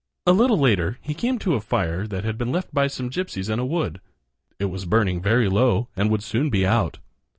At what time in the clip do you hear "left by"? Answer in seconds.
2.51-2.87